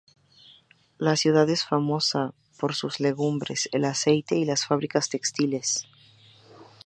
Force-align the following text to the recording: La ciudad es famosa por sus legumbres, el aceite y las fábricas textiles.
La 0.97 1.15
ciudad 1.15 1.47
es 1.51 1.63
famosa 1.63 2.33
por 2.57 2.73
sus 2.73 2.99
legumbres, 2.99 3.69
el 3.71 3.85
aceite 3.85 4.35
y 4.35 4.45
las 4.45 4.65
fábricas 4.65 5.09
textiles. 5.09 5.85